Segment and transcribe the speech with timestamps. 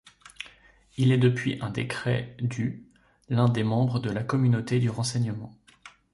[0.97, 2.83] Il est depuis un décret du
[3.29, 5.55] l'un des membres de la Communauté du renseignement.